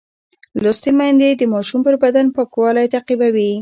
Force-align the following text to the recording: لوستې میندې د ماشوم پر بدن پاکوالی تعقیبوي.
لوستې 0.63 0.91
میندې 0.97 1.29
د 1.35 1.41
ماشوم 1.53 1.79
پر 1.85 1.95
بدن 2.03 2.25
پاکوالی 2.35 2.85
تعقیبوي. 2.93 3.51